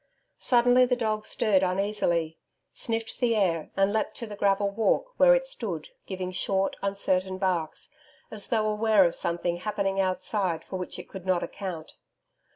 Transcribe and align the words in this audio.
Suddenly 0.39 0.87
the 0.87 0.95
dog 0.95 1.27
stirred 1.27 1.61
uneasily, 1.61 2.39
sniffed 2.73 3.19
the 3.19 3.35
air 3.35 3.69
and 3.77 3.93
leaped 3.93 4.15
to 4.15 4.25
the 4.25 4.35
gravel 4.35 4.71
walk 4.71 5.13
where 5.17 5.35
it 5.35 5.45
stood 5.45 5.89
giving 6.07 6.31
short, 6.31 6.75
uncertain 6.81 7.37
barks, 7.37 7.91
as 8.31 8.47
though 8.47 8.67
aware 8.67 9.05
of 9.05 9.13
something 9.13 9.57
happening 9.57 9.99
outside 9.99 10.63
for 10.63 10.77
which 10.77 10.97
it 10.97 11.07
could 11.07 11.27
not 11.27 11.43
account. 11.43 11.97